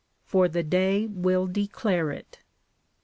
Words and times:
For 0.25 0.47
the 0.47 0.63
day 0.63 1.05
will 1.05 1.45
declare 1.45 2.09
it. 2.09 2.39